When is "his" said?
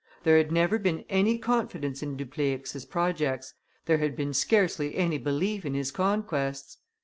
5.75-5.91